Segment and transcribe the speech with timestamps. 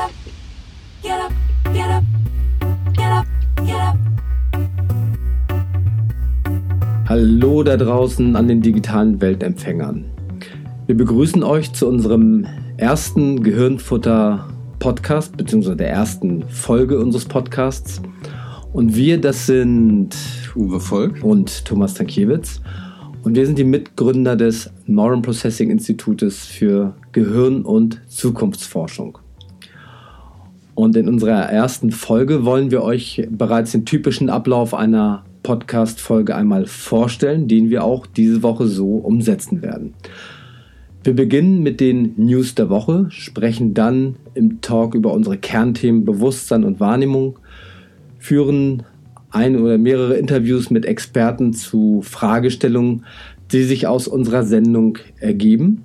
[0.00, 0.10] up,
[1.02, 1.32] get up,
[1.74, 2.04] get up,
[2.94, 3.26] get up,
[3.66, 3.96] get up.
[7.06, 10.04] Hallo da draußen an den digitalen Weltempfängern.
[10.86, 14.48] Wir begrüßen euch zu unserem ersten Gehirnfutter
[14.78, 18.00] Podcast, beziehungsweise der ersten Folge unseres Podcasts.
[18.72, 20.16] Und wir, das sind
[20.56, 22.62] Uwe Volk und Thomas Tankiewicz.
[23.22, 29.18] Und wir sind die Mitgründer des Neuron Processing Institutes für Gehirn- und Zukunftsforschung.
[30.80, 36.64] Und in unserer ersten Folge wollen wir euch bereits den typischen Ablauf einer Podcast-Folge einmal
[36.64, 39.92] vorstellen, den wir auch diese Woche so umsetzen werden.
[41.04, 46.64] Wir beginnen mit den News der Woche, sprechen dann im Talk über unsere Kernthemen Bewusstsein
[46.64, 47.38] und Wahrnehmung,
[48.18, 48.84] führen
[49.28, 53.04] ein oder mehrere Interviews mit Experten zu Fragestellungen,
[53.52, 55.84] die sich aus unserer Sendung ergeben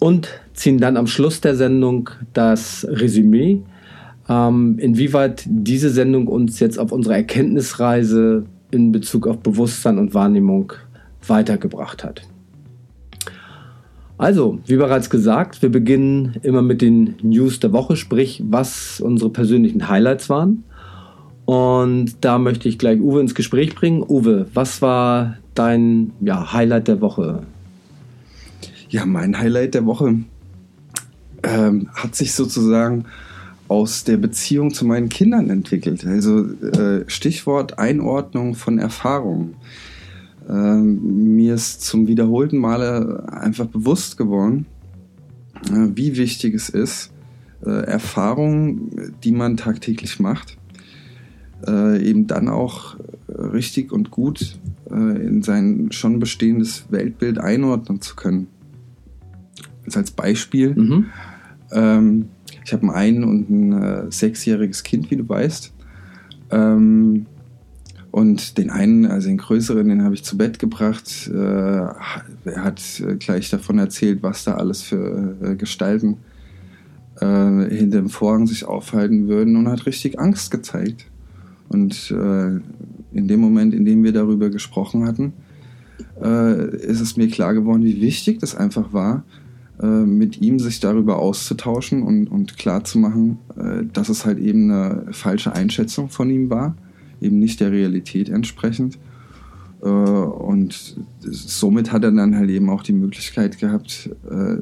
[0.00, 3.60] und ziehen dann am Schluss der Sendung das Resümee,
[4.28, 10.72] ähm, inwieweit diese Sendung uns jetzt auf unserer Erkenntnisreise in Bezug auf Bewusstsein und Wahrnehmung
[11.26, 12.22] weitergebracht hat.
[14.16, 19.30] Also, wie bereits gesagt, wir beginnen immer mit den News der Woche, sprich, was unsere
[19.30, 20.64] persönlichen Highlights waren.
[21.44, 24.02] Und da möchte ich gleich Uwe ins Gespräch bringen.
[24.02, 27.42] Uwe, was war dein ja, Highlight der Woche?
[28.88, 30.20] Ja, mein Highlight der Woche
[31.42, 33.04] ähm, hat sich sozusagen
[33.68, 36.06] aus der Beziehung zu meinen Kindern entwickelt.
[36.06, 39.54] Also äh, Stichwort Einordnung von Erfahrungen.
[40.48, 44.66] Ähm, mir ist zum wiederholten Male einfach bewusst geworden,
[45.70, 47.12] äh, wie wichtig es ist,
[47.64, 50.58] äh, Erfahrungen, die man tagtäglich macht,
[51.66, 52.96] äh, eben dann auch
[53.28, 54.58] richtig und gut
[54.90, 58.48] äh, in sein schon bestehendes Weltbild einordnen zu können.
[59.84, 61.06] Jetzt als Beispiel, Mhm.
[61.72, 62.28] ähm,
[62.64, 65.72] ich habe ein ein- und ein äh, sechsjähriges Kind, wie du weißt.
[66.50, 67.26] Ähm,
[68.10, 71.28] und den einen, also den größeren, den habe ich zu Bett gebracht.
[71.28, 71.96] Äh, er
[72.56, 76.18] hat äh, gleich davon erzählt, was da alles für äh, Gestalten
[77.20, 81.06] äh, hinter dem Vorhang sich aufhalten würden und hat richtig Angst gezeigt.
[81.68, 82.60] Und äh,
[83.12, 85.32] in dem Moment, in dem wir darüber gesprochen hatten,
[86.22, 89.24] äh, ist es mir klar geworden, wie wichtig das einfach war,
[89.82, 95.52] mit ihm sich darüber auszutauschen und, und klarzumachen, äh, dass es halt eben eine falsche
[95.52, 96.76] Einschätzung von ihm war,
[97.20, 98.98] eben nicht der Realität entsprechend.
[99.82, 104.56] Äh, und somit hat er dann halt eben auch die Möglichkeit gehabt, äh,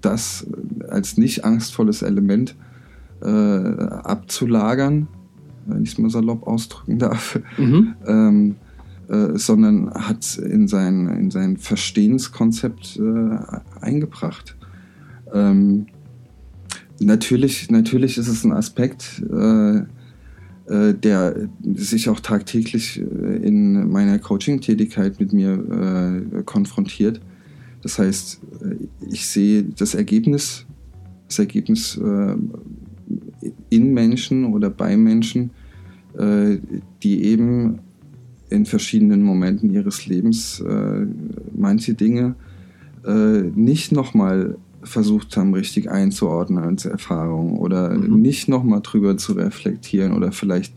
[0.00, 0.46] das
[0.88, 2.54] als nicht angstvolles Element
[3.22, 5.08] äh, abzulagern,
[5.66, 8.56] wenn ich es mal salopp ausdrücken darf Mhm.
[9.08, 13.38] Äh, sondern hat in sein, in sein Verstehenskonzept äh,
[13.80, 14.56] eingebracht.
[15.32, 15.86] Ähm,
[17.00, 19.78] natürlich, natürlich ist es ein Aspekt, äh,
[20.68, 27.20] äh, der sich auch tagtäglich äh, in meiner Coaching-Tätigkeit mit mir konfrontiert.
[27.82, 28.40] Das heißt,
[29.08, 30.66] ich sehe das Ergebnis,
[31.28, 32.00] das Ergebnis
[33.70, 35.50] in Menschen oder bei Menschen,
[37.02, 37.78] die eben
[38.48, 41.06] in verschiedenen Momenten ihres Lebens äh,
[41.54, 42.34] manche Dinge
[43.06, 48.20] äh, nicht nochmal versucht haben, richtig einzuordnen als Erfahrung oder Mhm.
[48.20, 50.74] nicht nochmal drüber zu reflektieren oder vielleicht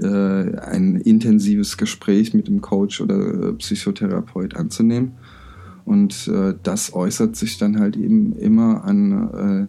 [0.00, 5.12] äh, ein intensives Gespräch mit dem Coach oder äh, Psychotherapeut anzunehmen.
[5.84, 9.68] Und äh, das äußert sich dann halt eben immer an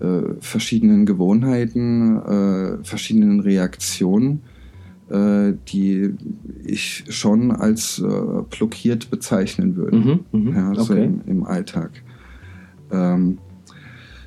[0.00, 0.04] äh,
[0.40, 4.40] verschiedenen Gewohnheiten, verschiedenen Reaktionen,
[5.14, 6.14] die
[6.64, 9.96] ich schon als äh, blockiert bezeichnen würde.
[9.96, 10.20] Mhm.
[10.32, 10.56] Mhm.
[10.56, 11.04] Ja, so okay.
[11.04, 11.90] im, im Alltag.
[12.90, 13.38] Ähm,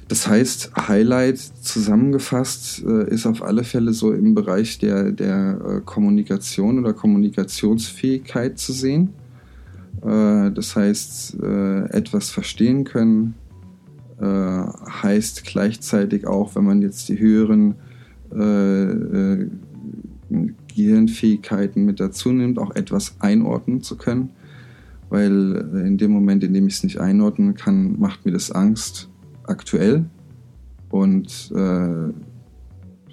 [0.07, 5.81] das heißt, Highlight zusammengefasst äh, ist auf alle Fälle so im Bereich der, der äh,
[5.83, 9.09] Kommunikation oder Kommunikationsfähigkeit zu sehen.
[10.01, 13.33] Äh, das heißt, äh, etwas verstehen können,
[14.21, 17.75] äh, heißt gleichzeitig auch, wenn man jetzt die höheren
[20.77, 24.29] äh, äh, Gehirnfähigkeiten mit dazu nimmt, auch etwas einordnen zu können.
[25.09, 28.51] Weil äh, in dem Moment, in dem ich es nicht einordnen kann, macht mir das
[28.51, 29.09] Angst
[29.44, 30.06] aktuell.
[30.89, 32.09] Und äh,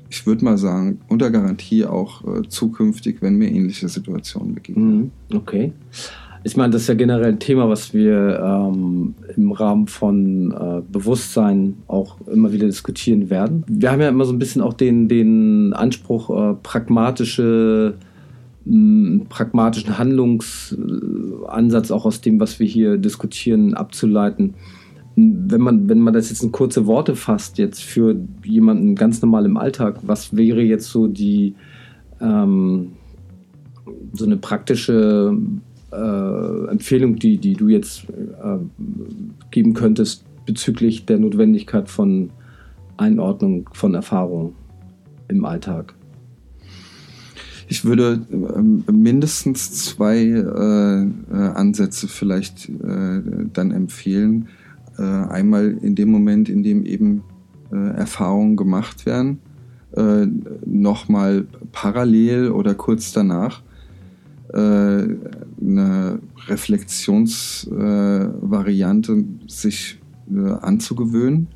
[0.09, 4.97] ich würde mal sagen, unter Garantie auch äh, zukünftig, wenn mir ähnliche Situationen begegnen.
[4.97, 5.37] Mhm.
[5.37, 5.73] Okay.
[6.47, 10.83] Ich meine, das ist ja generell ein Thema, was wir ähm, im Rahmen von äh,
[10.93, 13.65] Bewusstsein auch immer wieder diskutieren werden.
[13.67, 17.95] Wir haben ja immer so ein bisschen auch den, den Anspruch, äh, pragmatische,
[18.67, 24.53] mh, pragmatischen Handlungsansatz auch aus dem, was wir hier diskutieren, abzuleiten.
[25.17, 29.47] wenn man, wenn man das jetzt in kurze Worte fasst, jetzt für jemanden ganz normal
[29.47, 31.55] im Alltag, was wäre jetzt so die
[32.21, 32.93] ähm,
[34.13, 35.35] so eine praktische
[35.95, 38.59] äh, Empfehlung, die, die du jetzt äh,
[39.51, 42.31] geben könntest bezüglich der Notwendigkeit von
[42.97, 44.55] Einordnung von Erfahrung
[45.29, 45.95] im Alltag?
[47.69, 51.09] Ich würde äh, mindestens zwei äh, äh,
[51.55, 54.49] Ansätze vielleicht äh, dann empfehlen.
[54.97, 57.25] Einmal in dem Moment, in dem eben
[57.73, 59.41] Erfahrungen gemacht werden,
[60.65, 63.61] nochmal parallel oder kurz danach
[65.65, 69.99] eine Reflexionsvariante sich
[70.61, 71.49] anzugewöhnen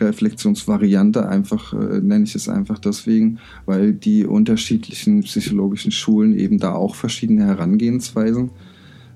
[0.00, 6.72] Reflexionsvariante einfach, äh, nenne ich es einfach deswegen, weil die unterschiedlichen psychologischen Schulen eben da
[6.72, 8.50] auch verschiedene Herangehensweisen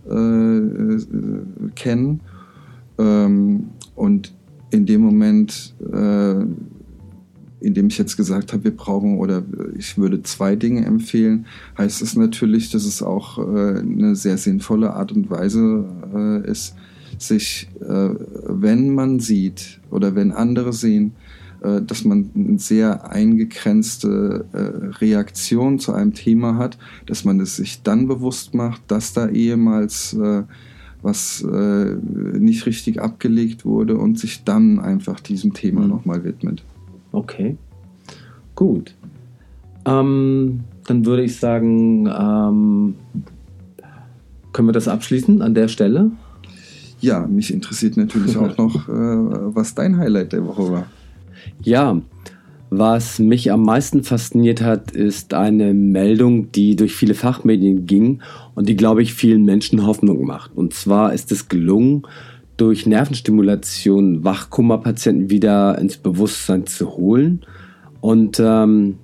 [0.09, 1.01] äh, äh,
[1.75, 2.21] kennen.
[2.99, 4.35] Ähm, und
[4.71, 5.75] in dem Moment,
[7.61, 9.43] äh, in dem ich jetzt gesagt habe, wir brauchen oder
[9.77, 11.47] ich würde zwei Dinge empfehlen,
[11.77, 15.85] heißt es natürlich, dass es auch äh, eine sehr sinnvolle Art und Weise
[16.15, 16.75] äh, ist,
[17.19, 18.11] sich, äh,
[18.47, 21.13] wenn man sieht oder wenn andere sehen,
[21.61, 24.45] dass man eine sehr eingegrenzte
[25.01, 30.17] Reaktion zu einem Thema hat, dass man es sich dann bewusst macht, dass da ehemals
[31.03, 35.89] was nicht richtig abgelegt wurde und sich dann einfach diesem Thema mhm.
[35.89, 36.63] nochmal widmet.
[37.19, 37.57] Okay,
[38.55, 38.95] gut.
[39.85, 42.95] Ähm, dann würde ich sagen, ähm,
[44.53, 46.13] können wir das abschließen an der Stelle?
[47.01, 50.87] Ja, mich interessiert natürlich auch noch, äh, was dein Highlight der Woche war.
[51.61, 52.01] Ja,
[52.71, 58.21] was mich am meisten fasziniert hat, ist eine Meldung, die durch viele Fachmedien ging
[58.55, 60.57] und die, glaube ich, vielen Menschen Hoffnung macht.
[60.57, 62.03] Und zwar ist es gelungen,
[62.59, 67.47] durch Nervenstimulation Wachkummerpatienten wieder ins Bewusstsein zu holen
[68.01, 68.99] und ähm,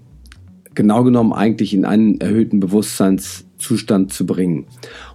[0.75, 4.67] genau genommen eigentlich in einen erhöhten Bewusstseinszustand zu bringen.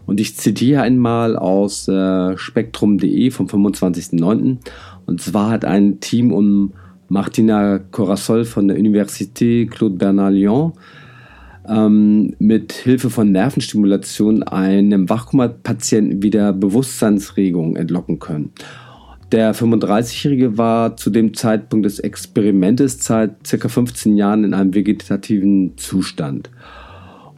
[0.06, 4.58] Und ich zitiere einmal aus äh, spektrum.de vom 25.09.
[5.06, 6.74] Und zwar hat ein Team um
[7.10, 10.74] Martina Corasol von der Université Claude Bernard Lyon
[11.70, 18.52] ähm, mit Hilfe von Nervenstimulation einem Wachkoma-Patienten wieder Bewusstseinsregungen entlocken können.
[19.32, 23.70] Der 35-Jährige war zu dem Zeitpunkt des Experimentes seit ca.
[23.70, 26.50] 15 Jahren in einem vegetativen Zustand.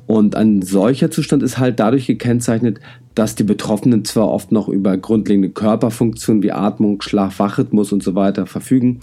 [0.07, 2.79] Und ein solcher Zustand ist halt dadurch gekennzeichnet,
[3.15, 8.15] dass die Betroffenen zwar oft noch über grundlegende Körperfunktionen wie Atmung, Schlaf, Wachrhythmus und so
[8.15, 9.01] weiter verfügen,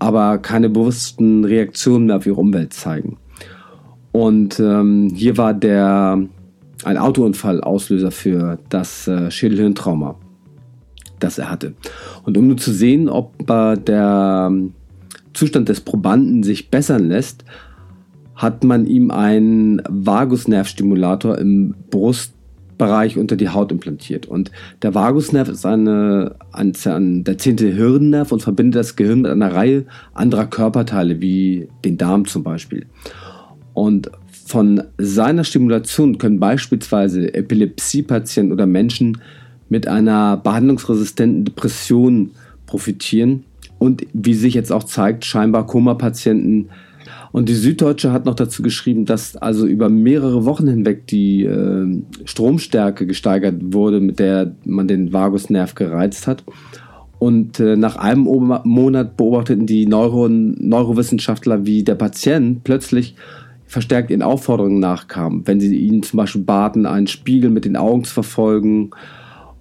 [0.00, 3.16] aber keine bewussten Reaktionen mehr auf ihre Umwelt zeigen.
[4.14, 6.22] Und ähm, hier war der
[6.84, 10.14] ein Autounfall Auslöser für das äh, Schädelhirntrauma,
[11.18, 11.74] das er hatte.
[12.22, 14.52] Und um nur zu sehen, ob äh, der
[15.32, 17.44] Zustand des Probanden sich bessern lässt,
[18.36, 24.26] hat man ihm einen Vagusnervstimulator im Brustbereich unter die Haut implantiert.
[24.26, 24.52] Und
[24.82, 29.52] der Vagusnerv ist eine, ein, ein, der zehnte Hirnnerv und verbindet das Gehirn mit einer
[29.52, 32.86] Reihe anderer Körperteile, wie den Darm zum Beispiel.
[33.74, 34.10] Und
[34.46, 39.18] von seiner Stimulation können beispielsweise Epilepsiepatienten oder Menschen
[39.68, 42.30] mit einer behandlungsresistenten Depression
[42.66, 43.44] profitieren
[43.78, 46.70] und wie sich jetzt auch zeigt, scheinbar Koma-Patienten
[47.34, 52.00] und die Süddeutsche hat noch dazu geschrieben, dass also über mehrere Wochen hinweg die äh,
[52.24, 56.44] Stromstärke gesteigert wurde, mit der man den Vagusnerv gereizt hat.
[57.18, 63.16] Und äh, nach einem Monat beobachteten die Neuro Neurowissenschaftler, wie der Patient plötzlich
[63.74, 68.04] verstärkt ihren Aufforderungen nachkam, wenn sie ihn zum Beispiel baten, einen Spiegel mit den Augen
[68.04, 68.92] zu verfolgen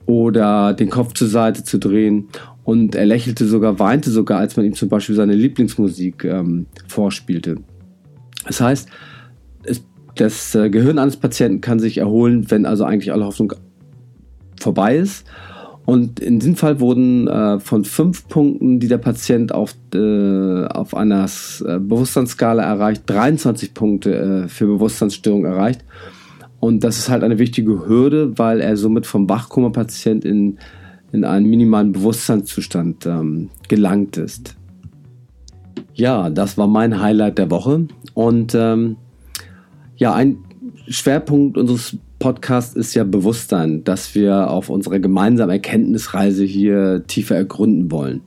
[0.05, 2.29] oder den Kopf zur Seite zu drehen.
[2.63, 7.55] Und er lächelte sogar, weinte sogar, als man ihm zum Beispiel seine Lieblingsmusik ähm, vorspielte.
[8.45, 8.87] Das heißt,
[9.63, 13.53] es, das äh, Gehirn eines Patienten kann sich erholen, wenn also eigentlich alle Hoffnung
[14.59, 15.25] vorbei ist.
[15.85, 20.95] Und in diesem Fall wurden äh, von fünf Punkten, die der Patient auf, äh, auf
[20.95, 25.83] einer äh, Bewusstseinsskala erreicht, 23 Punkte äh, für Bewusstseinsstörung erreicht.
[26.59, 30.57] Und das ist halt eine wichtige Hürde, weil er somit vom Wachkoma-Patient in
[31.13, 34.55] in einen minimalen Bewusstseinszustand ähm, gelangt ist.
[35.93, 37.87] Ja, das war mein Highlight der Woche.
[38.15, 38.97] Und ähm,
[39.95, 40.39] ja, ein
[40.87, 47.91] Schwerpunkt unseres Podcasts ist ja Bewusstsein, dass wir auf unserer gemeinsamen Erkenntnisreise hier tiefer ergründen
[47.91, 48.21] wollen.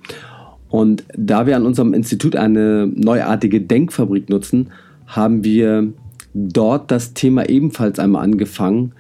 [0.69, 4.69] Und da wir an unserem Institut eine neuartige Denkfabrik nutzen,
[5.07, 5.95] haben wir
[6.35, 8.93] dort das Thema ebenfalls einmal angefangen,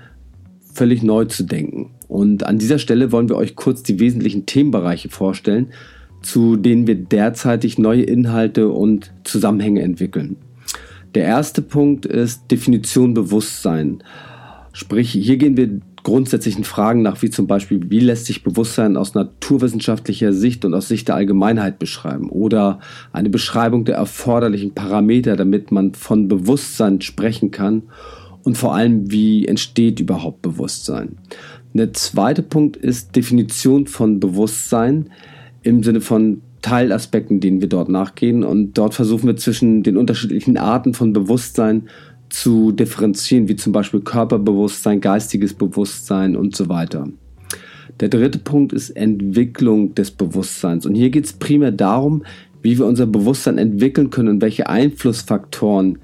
[0.73, 1.91] völlig neu zu denken.
[2.09, 5.73] Und an dieser Stelle wollen wir euch kurz die wesentlichen Themenbereiche vorstellen,
[6.23, 10.37] zu denen wir derzeitig neue Inhalte und Zusammenhänge entwickeln.
[11.15, 14.03] Der erste Punkt ist Definition Bewusstsein.
[14.78, 19.14] Sprich, hier gehen wir grundsätzlichen Fragen nach, wie zum Beispiel, wie lässt sich Bewusstsein aus
[19.14, 22.28] naturwissenschaftlicher Sicht und aus Sicht der Allgemeinheit beschreiben?
[22.28, 22.80] Oder
[23.11, 27.85] eine Beschreibung der erforderlichen Parameter, damit man von Bewusstsein sprechen kann.
[28.42, 31.16] Und vor allem, wie entsteht überhaupt Bewusstsein?
[31.73, 35.09] Der zweite Punkt ist Definition von Bewusstsein
[35.62, 38.45] im Sinne von Teilaspekten, denen wir dort nachgehen.
[38.45, 41.88] Und dort versuchen wir zwischen den unterschiedlichen Arten von Bewusstsein
[42.37, 47.09] zu differenzieren, wie zum Beispiel Körperbewusstsein, geistiges Bewusstsein und so weiter.
[47.99, 50.85] Der dritte Punkt ist Entwicklung des Bewusstseins.
[50.85, 52.25] Und hier geht es primär darum,
[52.61, 55.99] wie wir unser Bewusstsein entwickeln können und welche Einflussfaktoren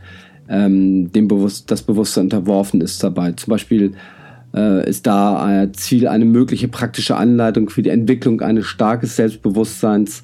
[0.48, 3.32] ähm, dem Bewusst das Bewusstsein unterworfen ist dabei.
[3.32, 3.92] Zum Beispiel
[4.54, 10.22] äh, ist da ein Ziel eine mögliche praktische Anleitung für die Entwicklung eines starken Selbstbewusstseins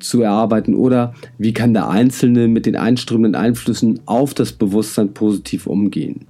[0.00, 5.66] zu erarbeiten oder wie kann der Einzelne mit den einströmenden Einflüssen auf das Bewusstsein positiv
[5.66, 6.26] umgehen.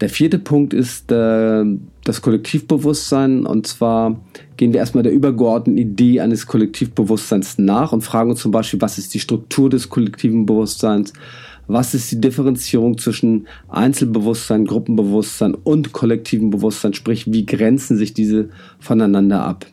[0.00, 1.64] Der vierte Punkt ist äh,
[2.04, 4.18] das Kollektivbewusstsein und zwar
[4.56, 8.96] gehen wir erstmal der übergeordneten Idee eines Kollektivbewusstseins nach und fragen uns zum Beispiel, was
[8.96, 11.12] ist die Struktur des kollektiven Bewusstseins,
[11.66, 18.48] was ist die Differenzierung zwischen Einzelbewusstsein, Gruppenbewusstsein und kollektivem Bewusstsein, sprich wie grenzen sich diese
[18.78, 19.66] voneinander ab.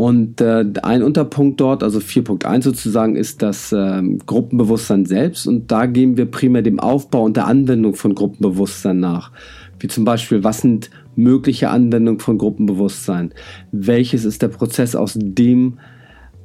[0.00, 5.46] Und äh, ein Unterpunkt dort, also 4.1 sozusagen, ist das äh, Gruppenbewusstsein selbst.
[5.46, 9.30] Und da gehen wir primär dem Aufbau und der Anwendung von Gruppenbewusstsein nach.
[9.78, 13.34] Wie zum Beispiel, was sind mögliche Anwendungen von Gruppenbewusstsein?
[13.72, 15.80] Welches ist der Prozess, aus dem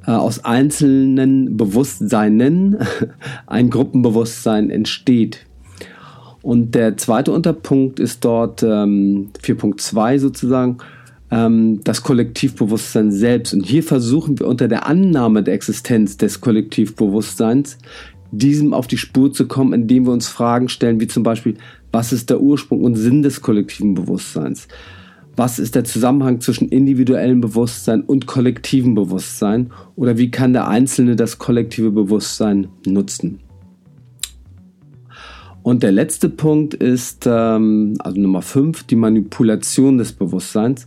[0.06, 2.76] äh, aus einzelnen Bewusstseinen
[3.46, 5.46] ein Gruppenbewusstsein entsteht?
[6.42, 10.76] Und der zweite Unterpunkt ist dort ähm, 4.2 sozusagen
[11.30, 13.54] ähm, das Kollektivbewusstsein selbst.
[13.54, 17.78] Und hier versuchen wir unter der Annahme der Existenz des Kollektivbewusstseins
[18.30, 21.56] diesem auf die Spur zu kommen, indem wir uns Fragen stellen, wie zum Beispiel,
[21.92, 24.68] was ist der Ursprung und Sinn des kollektiven Bewusstseins?
[25.36, 29.70] Was ist der Zusammenhang zwischen individuellem Bewusstsein und kollektivem Bewusstsein?
[29.94, 33.40] Oder wie kann der Einzelne das kollektive Bewusstsein nutzen?
[35.62, 40.86] Und der letzte Punkt ist, ähm, also Nummer 5, die Manipulation des Bewusstseins.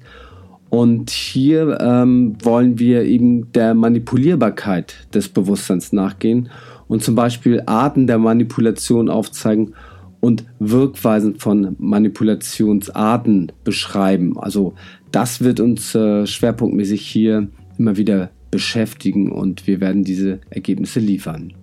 [0.70, 6.50] Und hier ähm, wollen wir eben der Manipulierbarkeit des Bewusstseins nachgehen
[6.88, 9.74] und zum Beispiel Arten der Manipulation aufzeigen
[10.20, 14.38] und Wirkweisen von Manipulationsarten beschreiben.
[14.38, 14.74] Also
[15.12, 17.48] das wird uns äh, schwerpunktmäßig hier
[17.78, 21.54] immer wieder beschäftigen und wir werden diese Ergebnisse liefern.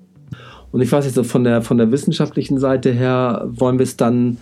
[0.73, 4.39] Und ich weiß jetzt von der, von der wissenschaftlichen Seite her, wollen wir es dann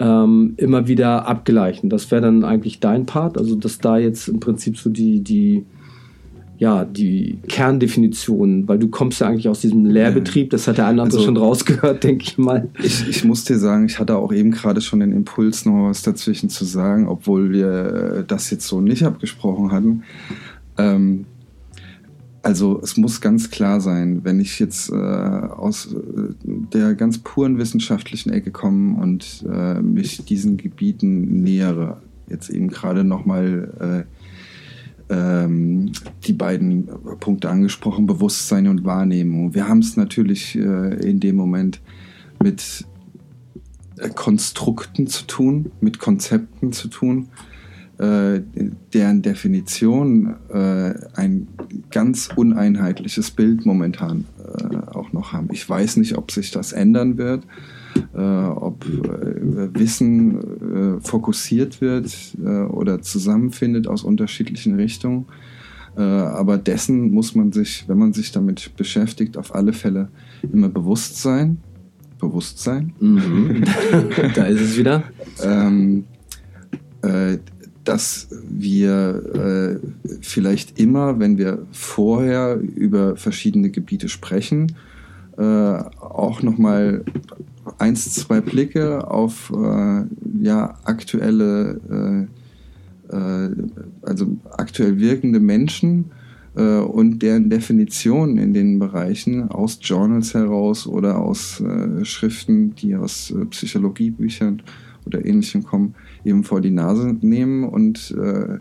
[0.00, 1.90] ähm, immer wieder abgleichen.
[1.90, 5.66] Das wäre dann eigentlich dein Part, also dass da jetzt im Prinzip so die, die,
[6.56, 11.02] ja, die Kerndefinition, weil du kommst ja eigentlich aus diesem Lehrbetrieb, das hat der eine
[11.02, 12.68] also, schon rausgehört, denke ich mal.
[12.82, 16.02] Ich, ich muss dir sagen, ich hatte auch eben gerade schon den Impuls, noch was
[16.02, 20.02] dazwischen zu sagen, obwohl wir das jetzt so nicht abgesprochen hatten.
[20.78, 21.26] Ähm,
[22.42, 27.58] also es muss ganz klar sein, wenn ich jetzt äh, aus äh, der ganz puren
[27.58, 34.06] wissenschaftlichen Ecke komme und äh, mich diesen Gebieten nähere, jetzt eben gerade nochmal
[35.08, 35.92] äh, ähm,
[36.24, 39.54] die beiden Punkte angesprochen, Bewusstsein und Wahrnehmung.
[39.54, 41.80] Wir haben es natürlich äh, in dem Moment
[42.42, 42.86] mit
[43.98, 47.28] äh, Konstrukten zu tun, mit Konzepten zu tun
[48.00, 48.40] äh,
[48.94, 51.48] deren Definition äh, ein
[51.90, 55.48] ganz uneinheitliches Bild momentan äh, auch noch haben.
[55.52, 57.44] Ich weiß nicht, ob sich das ändern wird,
[58.14, 62.10] äh, ob äh, Wissen fokussiert wird
[62.70, 65.26] oder zusammenfindet aus unterschiedlichen Richtungen.
[65.94, 70.08] aber dessen muss man sich, wenn man sich damit beschäftigt, auf alle Fälle
[70.52, 71.58] immer bewusst sein.
[72.18, 72.92] Bewusstsein.
[73.00, 73.64] Mhm.
[74.34, 75.02] da ist es wieder.
[75.42, 76.04] ähm,
[77.84, 84.76] dass wir äh, vielleicht immer, wenn wir vorher über verschiedene Gebiete sprechen,
[85.38, 87.04] äh, auch nochmal
[87.78, 90.04] eins, zwei Blicke auf äh,
[90.42, 92.28] ja, aktuelle,
[93.10, 93.50] äh, äh,
[94.02, 96.10] also aktuell wirkende Menschen
[96.56, 101.62] äh, und deren Definitionen in den Bereichen aus Journals heraus oder aus
[102.02, 104.62] Schriften, die aus Psychologiebüchern
[105.06, 105.94] oder ähnlichem kommen,
[106.24, 108.54] eben vor die Nase nehmen und äh,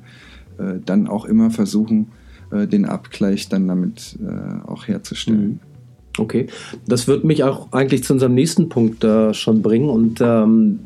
[0.59, 2.07] äh, dann auch immer versuchen,
[2.51, 5.47] äh, den Abgleich dann damit äh, auch herzustellen.
[5.47, 5.59] Mhm.
[6.17, 6.47] Okay,
[6.85, 10.79] das wird mich auch eigentlich zu unserem nächsten Punkt äh, schon bringen und ähm,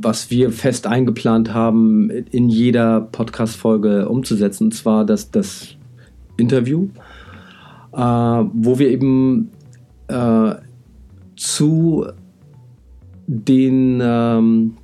[0.00, 5.76] was wir fest eingeplant haben, in jeder Podcast-Folge umzusetzen, und zwar das, das
[6.36, 6.88] Interview,
[7.90, 9.48] wo wir eben
[11.36, 12.06] zu
[13.26, 14.76] den ähm,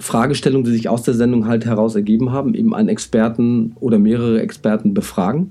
[0.00, 4.40] Fragestellungen, die sich aus der Sendung halt heraus ergeben haben, eben einen Experten oder mehrere
[4.40, 5.50] Experten befragen.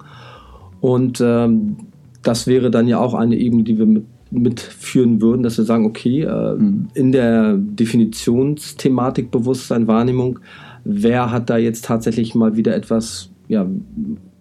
[0.81, 1.77] Und ähm,
[2.23, 5.85] das wäre dann ja auch eine Ebene, die wir mit, mitführen würden, dass wir sagen,
[5.85, 6.87] okay, äh, mhm.
[6.93, 10.39] in der Definitionsthematik Bewusstsein, Wahrnehmung,
[10.83, 13.65] wer hat da jetzt tatsächlich mal wieder etwas, ja,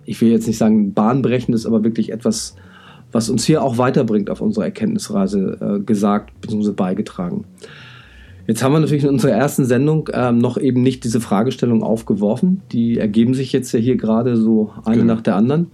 [0.05, 2.57] ich will jetzt nicht sagen bahnbrechendes, aber wirklich etwas,
[3.13, 6.73] was uns hier auch weiterbringt auf unserer Erkenntnisreise äh, gesagt bzw.
[6.73, 7.45] beigetragen.
[8.49, 12.63] Jetzt haben wir natürlich in unserer ersten Sendung ähm, noch eben nicht diese Fragestellung aufgeworfen.
[12.73, 15.15] Die ergeben sich jetzt ja hier gerade so eine genau.
[15.15, 15.67] nach der anderen.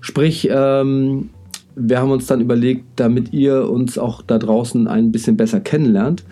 [0.00, 1.30] Sprich, ähm,
[1.76, 6.24] wir haben uns dann überlegt, damit ihr uns auch da draußen ein bisschen besser kennenlernt,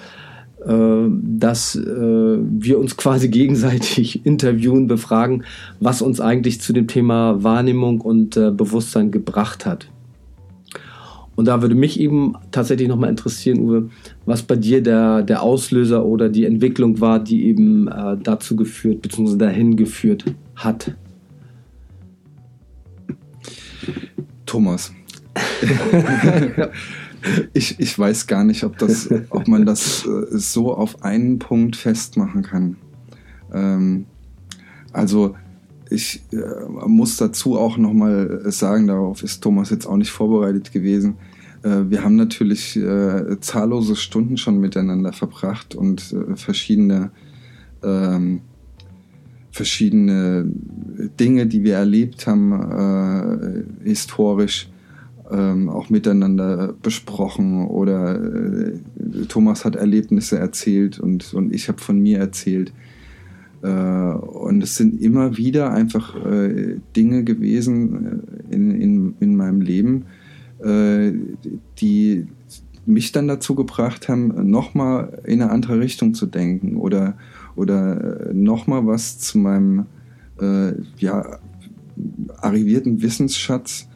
[0.67, 1.07] äh,
[1.39, 5.45] dass äh, wir uns quasi gegenseitig interviewen, befragen,
[5.79, 9.87] was uns eigentlich zu dem Thema Wahrnehmung und äh, Bewusstsein gebracht hat.
[11.35, 13.91] Und da würde mich eben tatsächlich nochmal interessieren, Uwe,
[14.27, 19.01] was bei dir der, der Auslöser oder die Entwicklung war, die eben äh, dazu geführt
[19.03, 19.37] bzw.
[19.37, 20.25] dahin geführt
[20.57, 20.95] hat.
[24.45, 24.93] Thomas.
[27.55, 31.77] ich, ich weiß gar nicht, ob, das, ob man das äh, so auf einen Punkt
[31.77, 32.77] festmachen kann.
[33.53, 34.05] Ähm,
[34.93, 35.35] also
[35.93, 36.37] ich äh,
[36.87, 41.17] muss dazu auch nochmal sagen, darauf ist Thomas jetzt auch nicht vorbereitet gewesen.
[41.63, 47.11] Äh, wir haben natürlich äh, zahllose Stunden schon miteinander verbracht und äh, verschiedene,
[47.83, 48.41] ähm,
[49.51, 50.47] verschiedene
[51.21, 52.53] Dinge, die wir erlebt haben,
[53.83, 54.69] äh, historisch,
[55.31, 58.81] ähm, auch miteinander besprochen oder äh,
[59.29, 62.73] Thomas hat Erlebnisse erzählt und, und ich habe von mir erzählt.
[63.63, 69.61] Äh, und es sind immer wieder einfach äh, Dinge gewesen äh, in, in, in meinem
[69.61, 70.05] Leben,
[71.81, 72.29] die
[72.87, 77.19] mich dann dazu gebracht haben, nochmal in eine andere Richtung zu denken oder,
[77.57, 79.87] oder nochmal was zu meinem
[80.99, 81.41] ja,
[82.37, 83.89] arrivierten Wissensschatz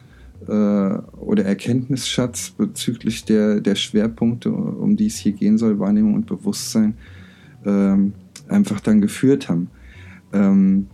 [0.45, 6.95] oder Erkenntnisschatz bezüglich der, der Schwerpunkte, um die es hier gehen soll, Wahrnehmung und Bewusstsein,
[7.65, 8.11] ähm,
[8.49, 9.69] einfach dann geführt haben.
[10.33, 10.87] Ähm,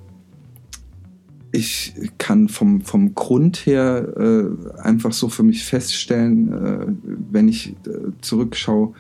[1.52, 6.88] ich kann vom, vom Grund her äh, einfach so für mich feststellen, äh,
[7.32, 8.94] wenn ich äh, zurückschaue,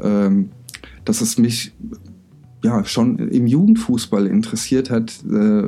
[0.00, 0.50] ähm,
[1.04, 1.72] dass es mich
[2.64, 5.62] ja schon im Jugendfußball interessiert hat, äh,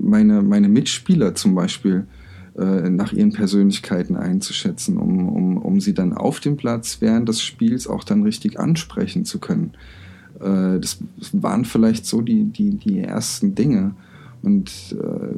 [0.00, 2.06] meine, meine Mitspieler zum Beispiel
[2.56, 7.42] äh, nach ihren Persönlichkeiten einzuschätzen, um, um, um sie dann auf dem Platz während des
[7.42, 9.72] Spiels auch dann richtig ansprechen zu können.
[10.40, 10.98] Äh, das
[11.32, 13.92] waren vielleicht so die, die, die ersten Dinge.
[14.40, 15.34] Und äh,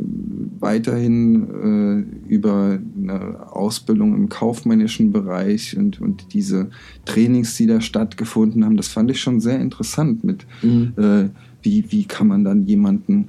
[0.61, 6.69] weiterhin äh, über eine Ausbildung im kaufmännischen Bereich und, und diese
[7.07, 10.93] Trainings, die da stattgefunden haben, das fand ich schon sehr interessant mit, mhm.
[10.99, 11.29] äh,
[11.63, 13.29] wie, wie kann man dann jemanden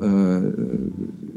[0.00, 0.40] äh,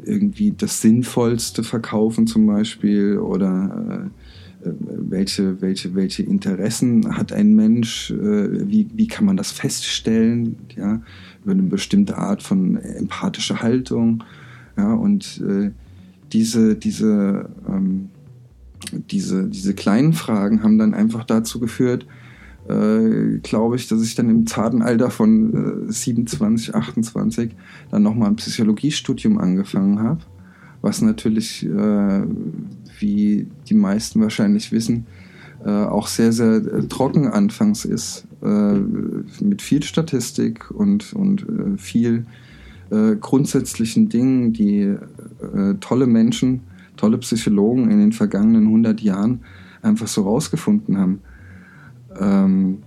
[0.05, 4.09] irgendwie das Sinnvollste verkaufen zum Beispiel oder äh,
[4.65, 11.01] welche, welche, welche Interessen hat ein Mensch, äh, wie, wie kann man das feststellen, ja,
[11.43, 14.23] über eine bestimmte Art von empathischer Haltung,
[14.77, 15.71] ja, und äh,
[16.31, 18.09] diese, diese, ähm,
[19.11, 22.05] diese, diese kleinen Fragen haben dann einfach dazu geführt,
[22.67, 27.51] äh, glaube ich, dass ich dann im zarten Alter von äh, 27, 28
[27.91, 30.21] dann nochmal ein Psychologiestudium angefangen habe,
[30.81, 32.21] was natürlich äh,
[33.03, 35.05] wie die meisten wahrscheinlich wissen,
[35.63, 38.73] äh, auch sehr, sehr äh, trocken anfangs ist, äh,
[39.43, 42.25] mit viel Statistik und, und äh, viel
[42.89, 46.61] äh, grundsätzlichen Dingen, die äh, tolle Menschen,
[46.97, 49.41] tolle Psychologen in den vergangenen 100 Jahren
[49.81, 51.21] einfach so rausgefunden haben.
[52.19, 52.77] Ähm,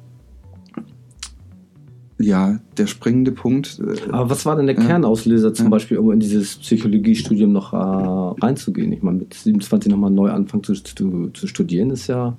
[2.19, 3.79] ja, der springende Punkt.
[3.79, 5.69] Äh, Aber was war denn der ja, Kernauslöser zum.
[5.71, 8.93] Beispiel, um in dieses Psychologiestudium noch äh, reinzugehen?
[8.93, 12.37] Ich meine, mit 27 nochmal neu anfangen zu, zu, zu, studieren, ist ja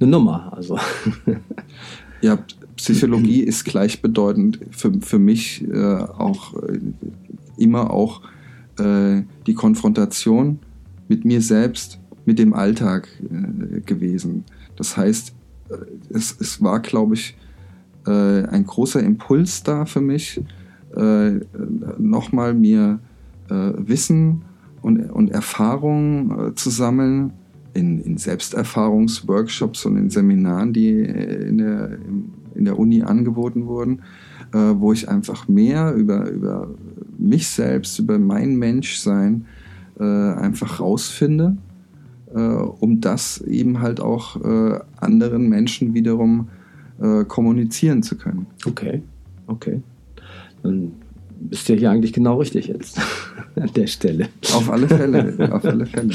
[0.00, 0.52] eine Nummer.
[0.56, 0.78] Also.
[2.20, 2.38] ja,
[2.76, 6.80] Psychologie ist gleichbedeutend für, für mich äh, auch äh,
[7.58, 8.22] immer auch
[8.78, 10.58] äh, die Konfrontation
[11.06, 14.44] mit mir selbst, mit dem Alltag äh, gewesen.
[14.74, 15.34] Das heißt,
[16.10, 17.36] es, es war, glaube ich,
[18.06, 20.40] äh, ein großer Impuls da für mich,
[20.96, 21.32] äh,
[21.98, 23.00] nochmal mir
[23.50, 24.42] äh, Wissen
[24.82, 27.32] und, und Erfahrung äh, zu sammeln
[27.74, 31.98] in, in Selbsterfahrungsworkshops und in Seminaren, die in der,
[32.54, 34.02] in der Uni angeboten wurden,
[34.52, 36.68] äh, wo ich einfach mehr über, über
[37.18, 39.46] mich selbst, über mein Menschsein
[39.98, 41.56] äh, einfach rausfinde,
[42.34, 46.48] äh, um das eben halt auch äh, anderen Menschen wiederum
[47.00, 48.46] äh, kommunizieren zu können.
[48.66, 49.02] Okay,
[49.46, 49.80] okay.
[50.62, 50.92] Dann
[51.40, 53.00] bist du ja hier eigentlich genau richtig jetzt
[53.56, 54.28] an der Stelle.
[54.54, 56.14] Auf alle Fälle, auf alle Fälle.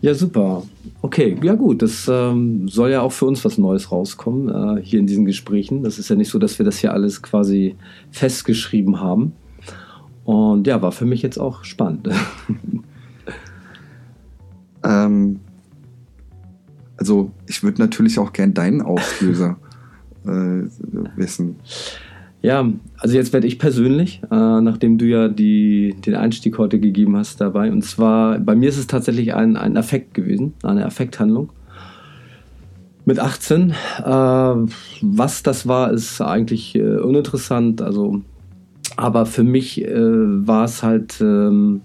[0.00, 0.62] Ja, super.
[1.00, 5.00] Okay, ja gut, das ähm, soll ja auch für uns was Neues rauskommen, äh, hier
[5.00, 5.82] in diesen Gesprächen.
[5.82, 7.76] Das ist ja nicht so, dass wir das hier alles quasi
[8.10, 9.32] festgeschrieben haben.
[10.24, 12.08] Und ja, war für mich jetzt auch spannend.
[14.84, 15.40] Ähm,
[16.96, 19.56] also ich würde natürlich auch gern deinen Auslöser
[20.26, 20.68] äh,
[21.16, 21.56] wissen.
[22.44, 27.16] Ja, also jetzt werde ich persönlich, äh, nachdem du ja die, den Einstieg heute gegeben
[27.16, 27.72] hast dabei.
[27.72, 31.50] Und zwar, bei mir ist es tatsächlich ein, ein Affekt gewesen, eine Affekthandlung.
[33.06, 33.70] Mit 18.
[33.70, 37.80] Äh, was das war, ist eigentlich äh, uninteressant.
[37.80, 38.20] Also,
[38.96, 41.80] aber für mich äh, war es halt ähm,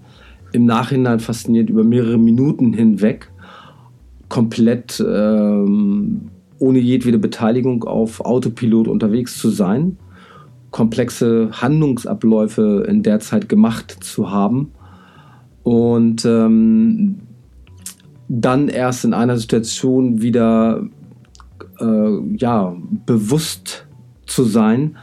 [0.52, 3.30] im Nachhinein faszinierend über mehrere Minuten hinweg
[4.28, 9.96] komplett ähm, ohne jedwede Beteiligung auf Autopilot unterwegs zu sein
[10.70, 14.72] komplexe Handlungsabläufe in der Zeit gemacht zu haben.
[15.62, 17.20] Und ähm,
[18.28, 20.86] dann erst in einer Situation wieder
[21.80, 23.86] äh, ja, bewusst
[24.26, 24.96] zu sein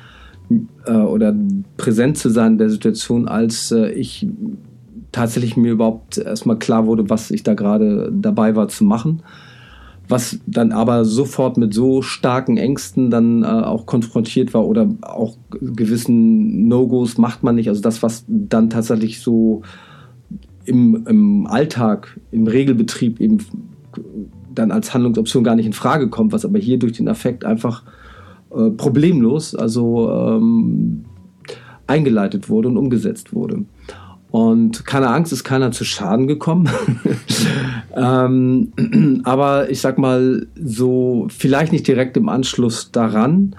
[0.86, 1.36] äh, oder
[1.76, 4.28] präsent zu sein in der Situation, als äh, ich
[5.12, 9.22] tatsächlich mir überhaupt erstmal klar wurde, was ich da gerade dabei war zu machen
[10.10, 15.38] was dann aber sofort mit so starken Ängsten dann äh, auch konfrontiert war oder auch
[15.50, 17.68] gewissen No-Gos macht man nicht.
[17.70, 19.64] Also das, was dann tatsächlich so
[20.66, 23.40] im, im Alltag, im Regelbetrieb eben
[24.54, 27.84] dann als Handlungsoption gar nicht in Frage kommt, was aber hier durch den Affekt einfach
[28.56, 31.06] äh, problemlos, also ähm,
[31.86, 33.66] eingeleitet wurde und umgesetzt wurde.
[34.30, 36.70] Und keine Angst, ist keiner zu Schaden gekommen.
[37.96, 43.56] ähm, aber ich sag mal, so vielleicht nicht direkt im Anschluss daran,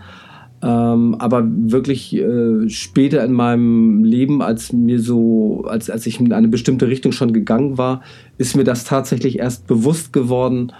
[0.61, 6.33] ähm, aber wirklich äh, später in meinem Leben, als mir so, als, als ich in
[6.33, 8.02] eine bestimmte Richtung schon gegangen war,
[8.38, 10.72] ist mir das tatsächlich erst bewusst geworden,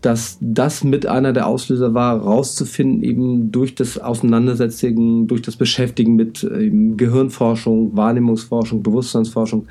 [0.00, 6.16] dass das mit einer der Auslöser war, rauszufinden, eben durch das Auseinandersetzen, durch das Beschäftigen
[6.16, 9.66] mit eben Gehirnforschung, Wahrnehmungsforschung, Bewusstseinsforschung.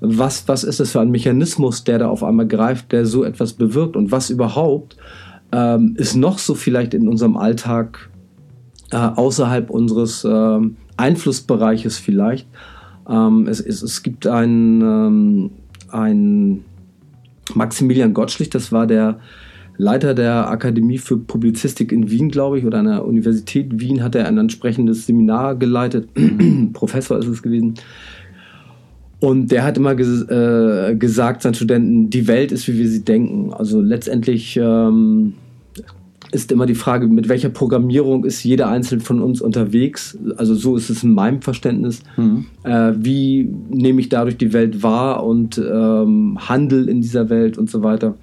[0.00, 3.52] Was, was ist das für ein Mechanismus, der da auf einmal greift, der so etwas
[3.52, 4.96] bewirkt und was überhaupt
[5.52, 8.08] ähm, ist noch so vielleicht in unserem Alltag
[8.92, 10.58] äh, außerhalb unseres äh,
[10.96, 12.48] Einflussbereiches vielleicht.
[13.08, 15.50] Ähm, es, es, es gibt einen,
[15.92, 16.64] ähm,
[17.54, 19.18] Maximilian Gottschlich, das war der
[19.80, 24.14] Leiter der Akademie für Publizistik in Wien, glaube ich, oder an der Universität Wien hat
[24.14, 26.10] er ein entsprechendes Seminar geleitet.
[26.74, 27.74] Professor ist es gewesen.
[29.20, 33.04] Und der hat immer ges äh, gesagt seinen Studenten, die Welt ist, wie wir sie
[33.04, 33.54] denken.
[33.54, 35.32] Also letztendlich ähm,
[36.30, 40.18] ist immer die Frage, mit welcher Programmierung ist jeder Einzelne von uns unterwegs.
[40.36, 42.02] Also so ist es in meinem Verständnis.
[42.18, 42.44] Mhm.
[42.64, 47.70] Äh, wie nehme ich dadurch die Welt wahr und ähm, handel in dieser Welt und
[47.70, 48.14] so weiter.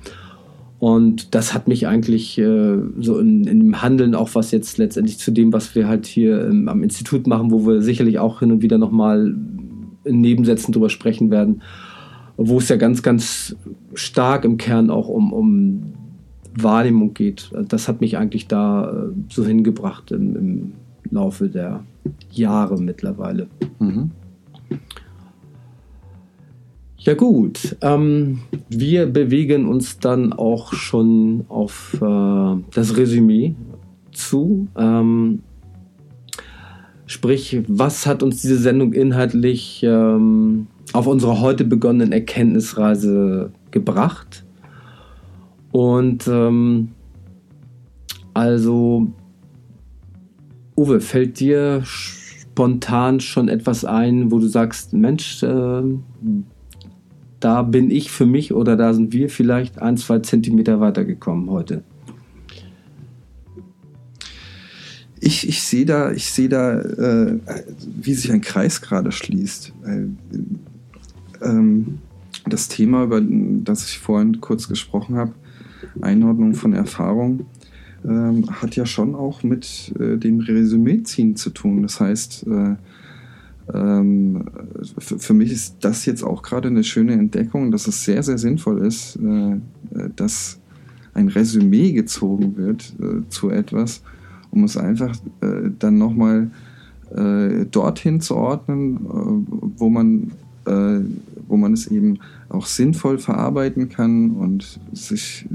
[0.80, 5.18] Und das hat mich eigentlich äh, so in, in, dem Handeln auch was jetzt letztendlich
[5.18, 8.52] zu dem, was wir halt hier ähm, am Institut machen, wo wir sicherlich auch hin
[8.52, 9.36] und wieder nochmal
[10.04, 11.64] in Nebensätzen drüber sprechen werden,
[12.38, 13.56] wo es ja ganz, ganz
[13.96, 15.94] stark im Kern auch um, um
[16.56, 17.52] Wahrnehmung geht.
[17.70, 20.72] Das hat mich eigentlich da äh, so hingebracht im, im
[21.10, 21.84] Laufe der
[22.32, 23.48] Jahre mittlerweile.
[23.80, 24.12] Mhm.
[27.00, 33.56] Ja gut, ähm, wir bewegen uns dann auch schon auf äh, das Resümee
[34.12, 34.68] zu.
[34.76, 35.44] Ähm,
[37.06, 44.44] sprich, was hat uns diese Sendung inhaltlich ähm, auf unsere heute begonnenen Erkenntnisreise gebracht?
[45.72, 46.90] Und ähm,
[48.34, 49.08] also,
[50.76, 55.84] Uwe, fällt dir spontan schon etwas ein, wo du sagst, Mensch, äh,
[57.48, 61.82] da bin ich für mich oder da sind wir vielleicht ein, zwei Zentimeter weitergekommen heute.
[65.22, 67.40] Ich, ich sehe da, ich sehe da, äh,
[68.02, 69.72] wie sich ein Kreis gerade schließt.
[69.86, 72.00] Äh, ähm,
[72.50, 75.32] das Thema, über das ich vorhin kurz gesprochen habe,
[76.02, 77.46] Einordnung von Erfahrung,
[78.04, 81.84] ähm, hat ja schon auch mit äh, dem Resümee ziehen zu tun.
[81.84, 82.76] Das heißt, äh,
[83.74, 84.46] ähm,
[84.98, 88.86] für, mich ist das jetzt auch gerade eine schöne Entdeckung, dass es sehr, sehr sinnvoll
[88.86, 89.60] ist, äh,
[90.16, 90.60] dass
[91.14, 94.02] ein Resümee gezogen wird äh, zu etwas,
[94.52, 96.52] um es einfach äh, dann nochmal
[97.14, 100.32] äh, dorthin zu ordnen, äh, wo man
[100.66, 101.00] äh,
[101.48, 105.46] wo man es eben auch sinnvoll verarbeiten kann und sich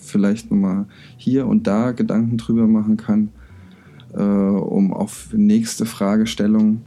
[0.00, 3.30] vielleicht nochmal hier und da Gedanken drüber machen kann,
[4.14, 6.82] äh, um auf nächste Fragestellungen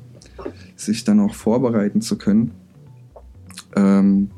[0.76, 2.52] sich dann auch vorbereiten zu können.
[3.76, 4.30] Ähm,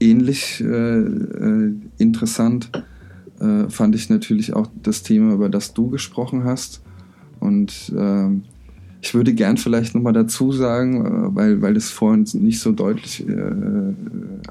[0.00, 2.70] ähnlich äh, äh, interessant
[3.40, 6.82] äh, fand ich natürlich auch das Thema, über das du gesprochen hast.
[7.40, 8.44] Und ähm,
[9.00, 13.26] ich würde gern vielleicht nochmal dazu sagen, äh, weil, weil das vorhin nicht so deutlich
[13.28, 13.94] äh,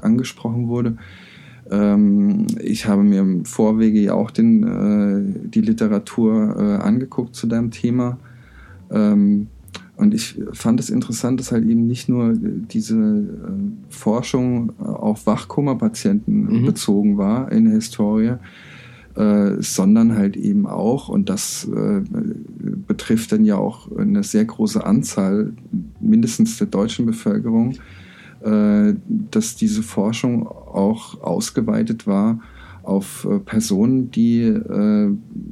[0.00, 0.96] angesprochen wurde.
[1.70, 7.46] Ähm, ich habe mir im Vorwege ja auch den, äh, die Literatur äh, angeguckt zu
[7.46, 8.18] deinem Thema.
[8.90, 9.46] Ähm,
[9.96, 16.60] und ich fand es interessant, dass halt eben nicht nur diese äh, Forschung auf Wachkoma-Patienten
[16.60, 16.66] mhm.
[16.66, 18.34] bezogen war in der Historie,
[19.14, 22.00] äh, sondern halt eben auch, und das äh,
[22.86, 25.52] betrifft dann ja auch eine sehr große Anzahl,
[26.00, 27.74] mindestens der deutschen Bevölkerung,
[28.40, 32.40] äh, dass diese Forschung auch ausgeweitet war
[32.82, 35.10] auf äh, Personen, die, äh,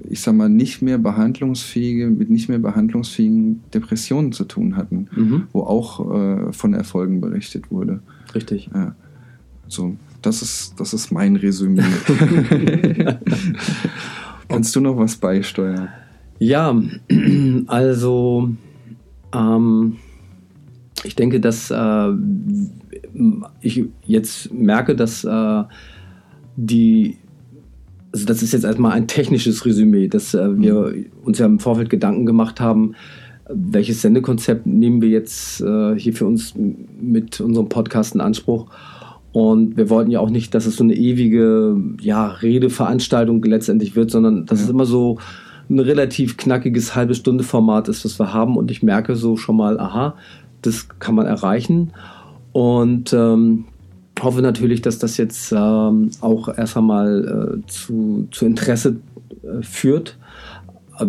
[0.08, 5.42] ich sag mal, nicht mehr behandlungsfähige, mit nicht mehr behandlungsfähigen Depressionen zu tun hatten, mhm.
[5.52, 8.00] wo auch von Erfolgen berichtet wurde.
[8.34, 8.70] Richtig.
[8.74, 8.94] Ja.
[9.68, 11.82] So, das ist, das ist mein Resümee.
[14.48, 15.88] Kannst du noch was beisteuern?
[16.38, 16.74] Ja,
[17.66, 18.50] also
[19.34, 19.96] ähm,
[21.04, 22.08] ich denke, dass äh,
[23.60, 25.64] ich jetzt merke, dass äh,
[26.66, 27.16] die,
[28.12, 30.92] also das ist jetzt erstmal ein technisches Resümee, dass äh, wir
[31.24, 32.94] uns ja im Vorfeld Gedanken gemacht haben,
[33.52, 36.54] welches Sendekonzept nehmen wir jetzt äh, hier für uns
[37.00, 38.66] mit unserem Podcast in Anspruch.
[39.32, 44.10] Und wir wollten ja auch nicht, dass es so eine ewige ja, Redeveranstaltung letztendlich wird,
[44.10, 44.64] sondern dass ja.
[44.64, 45.18] es immer so
[45.68, 48.56] ein relativ knackiges halbe Stunde Format ist, was wir haben.
[48.56, 50.16] Und ich merke so schon mal, aha,
[50.62, 51.92] das kann man erreichen.
[52.52, 53.66] Und ähm,
[54.22, 58.96] hoffe natürlich, dass das jetzt ähm, auch erst einmal äh, zu, zu Interesse
[59.42, 60.16] äh, führt.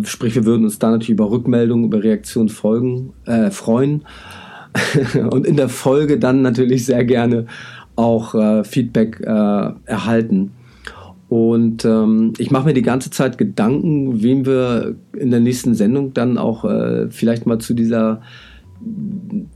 [0.04, 4.04] Sprich, wir würden uns da natürlich über Rückmeldungen, über Reaktionen folgen, äh, freuen.
[5.30, 7.46] und in der Folge dann natürlich sehr gerne
[7.94, 10.52] auch äh, Feedback äh, erhalten.
[11.28, 16.12] Und ähm, ich mache mir die ganze Zeit Gedanken, wem wir in der nächsten Sendung
[16.12, 18.20] dann auch äh, vielleicht mal zu dieser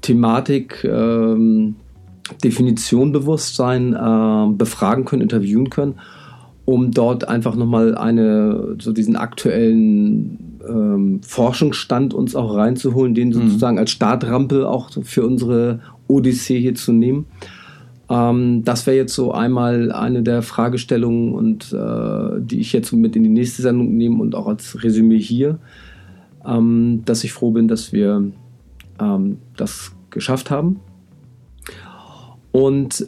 [0.01, 1.77] Thematik ähm,
[2.43, 5.95] Definition Bewusstsein äh, befragen können, interviewen können,
[6.65, 13.33] um dort einfach nochmal eine, so diesen aktuellen ähm, Forschungsstand uns auch reinzuholen, den mhm.
[13.33, 17.27] sozusagen als Startrampe auch für unsere Odyssee hier zu nehmen.
[18.09, 23.17] Ähm, das wäre jetzt so einmal eine der Fragestellungen und äh, die ich jetzt mit
[23.17, 25.59] in die nächste Sendung nehme und auch als Resümee hier,
[26.47, 28.23] ähm, dass ich froh bin, dass wir
[29.01, 30.81] ähm, das geschafft haben.
[32.57, 33.07] Und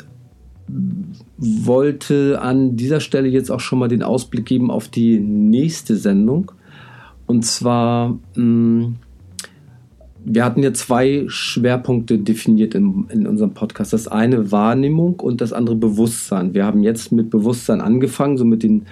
[1.38, 6.52] wollte an dieser Stelle jetzt auch schon mal den Ausblick geben auf die nächste Sendung.
[7.26, 8.96] Und zwar mm,
[10.30, 13.92] wir hatten ja zwei Schwerpunkte definiert in, in unserem Podcast.
[13.92, 16.54] Das eine Wahrnehmung und das andere Bewusstsein.
[16.54, 18.86] Wir haben jetzt mit Bewusstsein angefangen, so mit den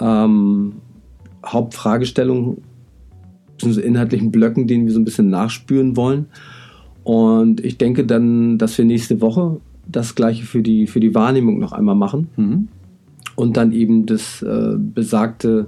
[0.00, 0.74] ähm,
[1.44, 2.58] Hauptfragestellungen,
[3.58, 6.26] so inhaltlichen Blöcken, denen wir so ein bisschen nachspüren wollen.
[7.04, 11.58] Und ich denke dann, dass wir nächste Woche das gleiche für die, für die Wahrnehmung
[11.58, 12.28] noch einmal machen.
[12.36, 12.68] Mhm.
[13.34, 15.66] Und dann eben das äh, besagte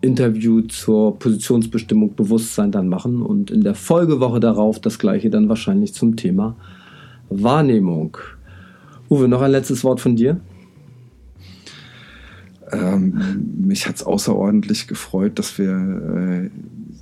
[0.00, 5.94] Interview zur Positionsbestimmung Bewusstsein dann machen und in der Folgewoche darauf das gleiche dann wahrscheinlich
[5.94, 6.56] zum Thema
[7.30, 8.16] Wahrnehmung.
[9.10, 10.40] Uwe, noch ein letztes Wort von dir?
[12.70, 16.50] Ähm, mich hat es außerordentlich gefreut, dass wir äh,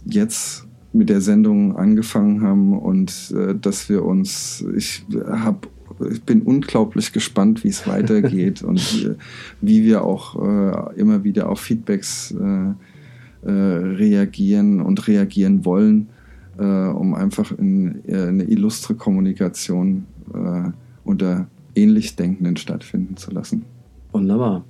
[0.04, 5.68] jetzt mit der Sendung angefangen haben und äh, dass wir uns, ich habe
[6.10, 9.14] ich bin unglaublich gespannt, wie es weitergeht und äh,
[9.60, 16.08] wie wir auch äh, immer wieder auf Feedbacks äh, äh, reagieren und reagieren wollen,
[16.58, 20.06] äh, um einfach in, eine illustre Kommunikation
[21.04, 23.64] unter ähnlich Denkenden stattfinden zu lassen.
[24.12, 24.64] Wunderbar.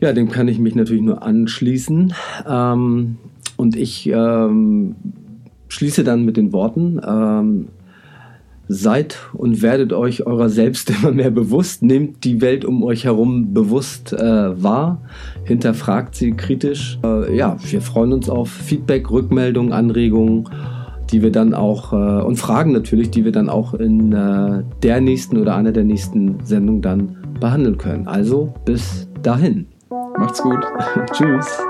[0.00, 2.12] Ja, dem kann ich mich natürlich nur anschließen.
[2.46, 3.16] Ähm,
[3.56, 4.94] und ich ähm,
[5.68, 7.00] schließe dann mit den Worten.
[7.06, 7.68] Ähm,
[8.72, 11.82] Seid und werdet euch eurer selbst immer mehr bewusst.
[11.82, 15.02] Nehmt die Welt um euch herum bewusst äh, wahr.
[15.44, 17.00] Hinterfragt sie kritisch.
[17.04, 20.48] Äh, ja, wir freuen uns auf Feedback, Rückmeldungen, Anregungen,
[21.10, 25.00] die wir dann auch äh, und Fragen natürlich, die wir dann auch in äh, der
[25.00, 28.06] nächsten oder einer der nächsten Sendungen dann behandeln können.
[28.06, 29.66] Also bis dahin.
[30.16, 30.60] Macht's gut.
[31.12, 31.60] Tschüss.